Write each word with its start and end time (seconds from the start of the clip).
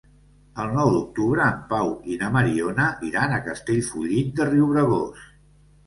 El 0.61 0.71
nou 0.77 0.89
d'octubre 0.95 1.43
en 1.49 1.59
Pau 1.75 1.93
i 2.15 2.19
na 2.23 2.31
Mariona 2.39 2.89
iran 3.13 3.37
a 3.37 3.41
Castellfollit 3.51 4.37
de 4.41 4.53
Riubregós. 4.53 5.33